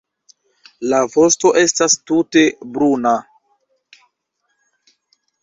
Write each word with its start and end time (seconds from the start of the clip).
La 0.93 1.01
vosto 1.15 1.51
estas 1.63 1.97
tute 2.13 2.43
bruna. 2.79 3.13